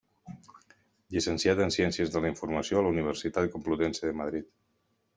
[1.15, 4.53] Llicenciat en Ciències de la Informació a la Universitat Complutense de Madrid.